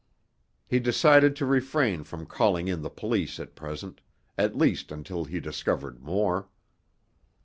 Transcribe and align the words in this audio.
He 0.65 0.79
decided 0.79 1.35
to 1.35 1.45
refrain 1.45 2.03
from 2.03 2.25
calling 2.25 2.67
in 2.67 2.81
the 2.81 2.89
police 2.89 3.39
at 3.39 3.53
present, 3.53 4.01
at 4.35 4.57
least 4.57 4.91
until 4.91 5.25
he 5.25 5.39
discovered 5.39 6.01
more. 6.01 6.49